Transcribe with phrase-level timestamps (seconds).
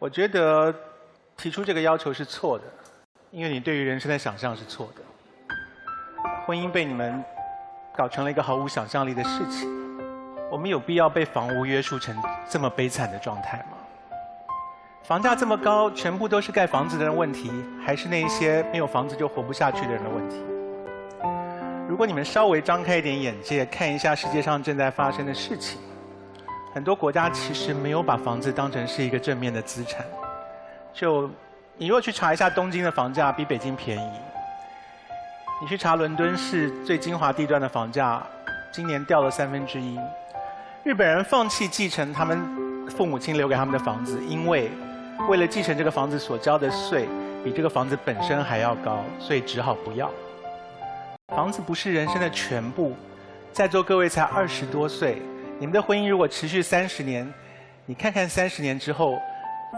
[0.00, 0.72] 我觉得
[1.36, 2.64] 提出这个要求是错的，
[3.32, 5.02] 因为你对于人生的想象是错的。
[6.46, 7.22] 婚姻被你们
[7.96, 9.68] 搞成了一个毫无想象力的事情。
[10.52, 12.16] 我们有必要被房屋约束成
[12.48, 13.76] 这么悲惨的状态吗？
[15.02, 17.50] 房价这么高，全部都是盖房子的人问题，
[17.84, 20.36] 还是那些没有房子就活不下去的人的问题？
[21.88, 25.80] 如果你们稍微张开一点眼界，看一下世界上正在发生的事情，
[26.78, 30.06] 很多国家其实没有把房子当成是一个正面的资产。
[30.94, 31.28] 就
[31.76, 34.10] 你如果去查一下东京的房价，比北京便宜；
[35.60, 38.24] 你去查伦敦市最精华地段的房价，
[38.70, 39.98] 今年掉了三分之一。
[40.84, 42.38] 日本人放弃继承他们
[42.88, 44.70] 父母亲留给他们的房子，因为
[45.28, 47.08] 为了继承这个房子所交的税
[47.42, 50.08] 比这个房子本身还要高，所以只好不要。
[51.34, 52.94] 房子不是人生的全部，
[53.52, 55.20] 在座各位才二十多岁，
[55.58, 57.26] 你们的婚姻如果持续三十年，
[57.84, 59.18] 你看看三十年之后，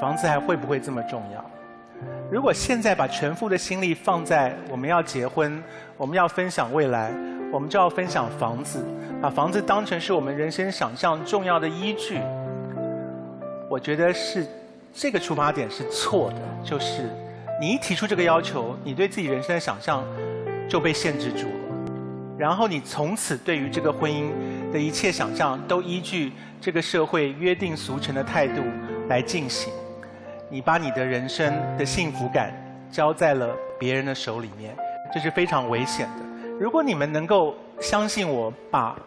[0.00, 1.44] 房子还会不会这么重要？
[2.30, 5.62] 如果现在把全副的心力放在我们要结婚，
[5.96, 7.12] 我们要分享未来。
[7.52, 8.84] 我们就要分享房子，
[9.20, 12.20] 把房子当成是我们人生想象重要的依据。
[13.68, 14.46] 我觉得是
[14.94, 17.10] 这个出发点是错的，就是
[17.60, 20.04] 你一提出这个要求，你对自己人生的想象
[20.68, 21.59] 就被限制住了。
[22.40, 24.30] 然后你从此对于这个婚姻
[24.72, 28.62] 的一切想象都依据这个社会约定俗成的态度
[29.10, 29.70] 来进行，
[30.48, 32.50] 你把你的人生的幸福感
[32.90, 34.74] 交在了别人的手里面，
[35.12, 36.24] 这是非常危险的。
[36.58, 38.98] 如果你们能够相信我，把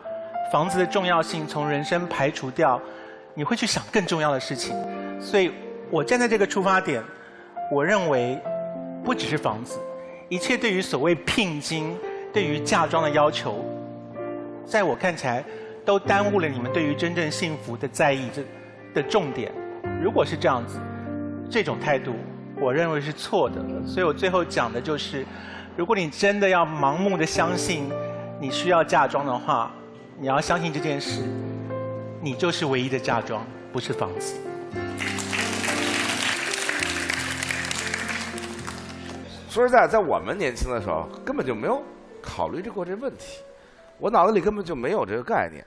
[0.51, 2.79] 房子的重要性从人生排除掉，
[3.33, 4.75] 你会去想更重要的事情。
[5.19, 5.51] 所以，
[5.89, 7.03] 我站在这个出发点，
[7.71, 8.39] 我认为
[9.03, 9.79] 不只是房子，
[10.29, 11.97] 一切对于所谓聘金、
[12.33, 13.63] 对于嫁妆的要求，
[14.65, 15.43] 在我看起来，
[15.85, 18.43] 都耽误了你们对于真正幸福的在意这
[18.95, 19.51] 的重点。
[20.01, 20.79] 如果是这样子，
[21.47, 22.15] 这种态度，
[22.59, 23.61] 我认为是错的。
[23.85, 25.25] 所以我最后讲的就是。
[25.75, 27.89] 如果你真的要盲目的相信
[28.39, 29.71] 你需要嫁妆的话，
[30.19, 31.23] 你要相信这件事，
[32.21, 34.35] 你就是唯一的嫁妆，不是房子。
[39.49, 41.81] 说实在，在我们年轻的时候，根本就没有
[42.23, 43.43] 考虑过这问题，
[43.99, 45.63] 我脑子里根本就没有这个概念。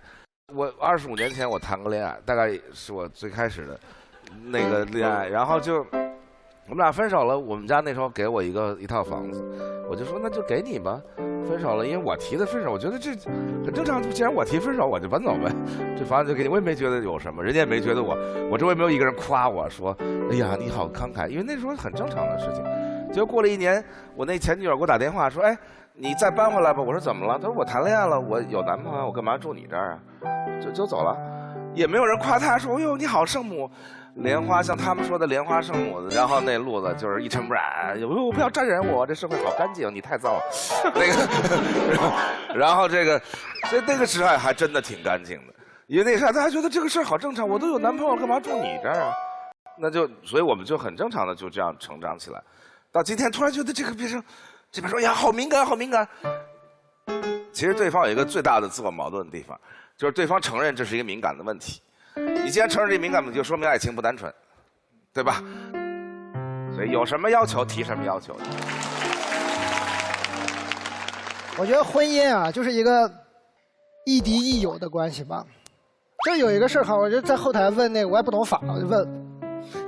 [0.54, 3.78] 我二十五年前我谈过恋爱，大概是我最开始的
[4.44, 5.86] 那个恋爱，然后就。
[6.68, 9.40] 我们俩分手了，我们家那时候给我一个一套房子，
[9.88, 11.00] 我就说那就给你吧。
[11.46, 13.10] 分手了，因为我提的分手，我觉得这
[13.64, 14.02] 很正常。
[14.10, 15.48] 既然我提分手，我就搬走呗。
[15.96, 18.18] 这房子就给你，我也没觉得有什么，人家也没觉得我，
[18.50, 19.96] 我周围没有一个人夸我说，
[20.28, 22.64] 哎呀你好慷慨，因为那时候很正常的事情。
[23.12, 23.84] 结果过了一年，
[24.16, 25.56] 我那前女友给我打电话说，哎，
[25.98, 26.82] 你再搬回来吧。
[26.82, 27.38] 我说怎么了？
[27.38, 29.98] 他说我谈恋爱了，我有男朋友，我干嘛住你这儿啊？
[30.62, 31.16] 就就走了，
[31.74, 33.70] 也没有人夸他说，哎呦你好圣母。
[34.16, 37.98] 莲花像他们说的莲花圣母，然后那路子就是一尘不染。
[38.00, 40.40] 哟，不要沾染我，这社会好干净，你太脏了。
[40.94, 43.20] 那个，然后这个，
[43.66, 45.52] 所以那个时代还真的挺干净的，
[45.86, 47.46] 因为那时候，大家觉得这个事儿好正常。
[47.46, 49.12] 我都有男朋友，干嘛住你这儿啊？
[49.78, 52.42] 那就，所以我们就很正常的就这样成长起来。
[52.90, 54.22] 到今天突然觉得这个变成，
[54.76, 56.06] 这边说呀，好敏感，好敏感。
[57.50, 59.58] 其实对方有一个最大的自我矛盾的地方，
[59.96, 61.80] 就是对方承认这是一个敏感的问题。
[62.44, 64.30] 你既然承认这敏感，就说明爱情不单纯，
[65.14, 65.42] 对吧？
[66.74, 68.36] 所以有什么要求提什么要求。
[71.56, 73.10] 我觉得婚姻啊，就是一个
[74.04, 75.42] 亦敌亦友的关系吧。
[76.26, 79.25] 就有一个事儿哈，我就在后台问那个，我也不懂法，我就问。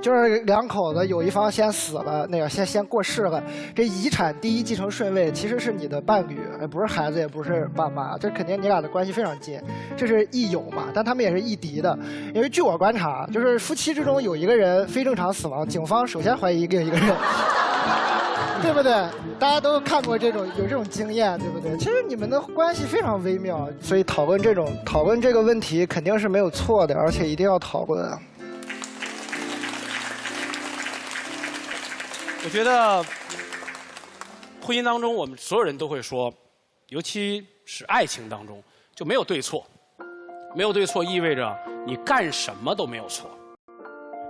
[0.01, 3.43] 就是两口子有一方先死了，那个先先过世了，
[3.75, 9.59] 这遗产第一继承顺位其实是你的伴侣，不是孩子，也不是爸妈，这肯定你俩的关系非常近，
[9.97, 11.97] 这是亦友嘛，但他们也是亦敌的，
[12.33, 17.07] 因为据我观察，就是夫妻之中有一个人非正常死亡，警方首先怀疑另一个人，
[18.61, 18.93] 对不对？
[19.39, 21.77] 大家都看过这种有这种经验，对不对？
[21.77, 28.11] 其实你们的关系非常微妙，所以讨论这种讨论这个问题肯定是没有错的，而且一定要讨论。
[32.41, 33.03] 我觉得
[34.61, 36.33] 婚姻当中，我们所有人都会说，
[36.87, 38.63] 尤其是爱情当中，
[38.95, 39.65] 就没有对错。
[40.55, 41.55] 没有对错意味着
[41.85, 43.29] 你干什么都没有错。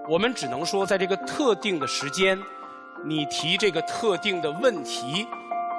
[0.10, 2.38] 我们只能说，在这个特定的时间，
[3.06, 5.28] 你提这个特定的问题，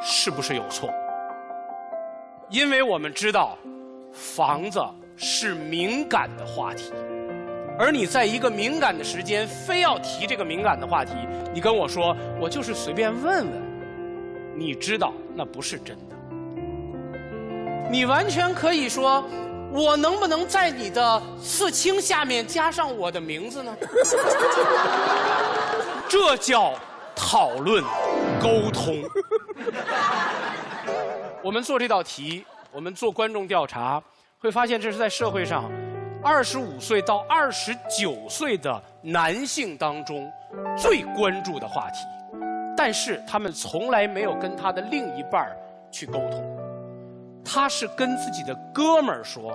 [0.01, 0.89] 是不是有错？
[2.49, 3.59] 因为我们知道，
[4.13, 4.81] 房子
[5.17, 6.93] 是敏感的话题。
[7.81, 11.13] 而你在一个敏感的时间，非要提这个敏感的话题，
[11.55, 13.63] 你跟我说，我就是随便问问，
[14.55, 16.15] 你知道那不是真的。
[17.91, 19.25] 你完全可以说，
[19.73, 23.75] 我能不能在你的刺青下面加上我的名字呢？
[26.07, 26.75] 这叫
[27.17, 27.83] 讨论
[28.43, 29.03] 沟通。
[31.43, 34.03] 我们做这道题，我们做观众调查，
[34.39, 35.65] 会发现这是在社会上
[36.23, 40.31] 二十五岁到二十九岁的男性当中
[40.77, 42.07] 最关注的话题。
[42.77, 45.57] 但是他们从来没有跟他的另一半儿
[45.91, 46.59] 去沟通，
[47.45, 49.53] 他是跟自己的哥们儿说：“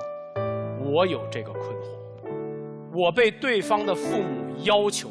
[0.86, 2.30] 我有这个困惑，
[2.94, 5.10] 我被对方的父母要求，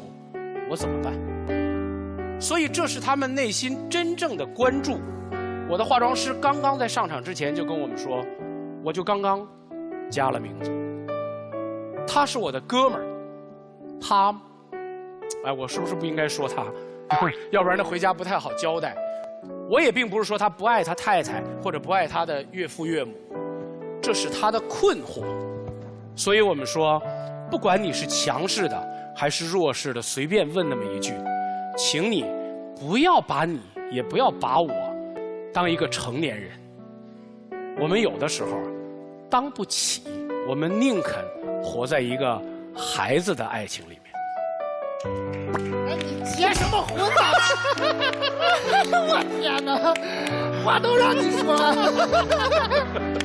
[0.69, 1.13] 我怎么办？”
[2.39, 4.99] 所以这是他们内心真正的关注。
[5.69, 8.23] 我的化妆师刚刚在上场之前就跟我们说，
[8.83, 9.45] 我就刚刚
[10.09, 10.71] 加了名字，
[12.07, 13.05] 他是我的哥们儿，
[13.99, 14.35] 他，
[15.43, 16.65] 哎，我是不是不应该说他？
[17.51, 18.95] 要不然他回家不太好交代。
[19.69, 23.13] 我也并不是说他不爱他太太或者不爱他的岳父岳母，
[24.01, 25.23] 这是他的困惑。
[26.15, 27.01] 所以我们说，
[27.49, 31.13] 不管你是强势的还是弱势的，随便问那么一句，
[31.77, 32.25] 请你
[32.79, 33.59] 不要把你
[33.91, 34.69] 也不要把我
[35.53, 36.51] 当一个成年人。
[37.79, 38.51] 我们有的时候
[39.29, 40.03] 当不起，
[40.47, 41.25] 我们宁肯
[41.63, 42.39] 活在一个
[42.75, 44.13] 孩子的爱情里面。
[45.87, 47.31] 哎，你结什么婚啊？
[49.07, 49.75] 我天哪，
[50.63, 53.24] 话都让你说了。